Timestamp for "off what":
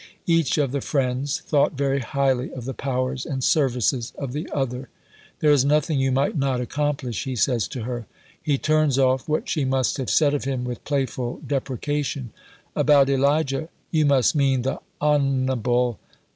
8.97-9.47